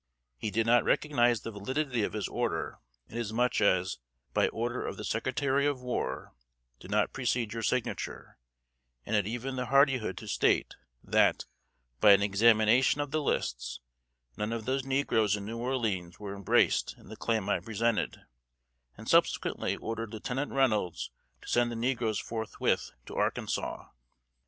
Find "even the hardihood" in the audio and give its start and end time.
9.27-10.17